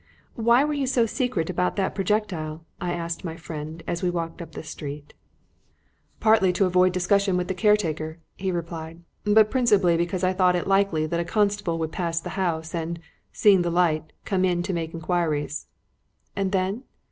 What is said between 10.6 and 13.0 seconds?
likely that a constable would pass the house and,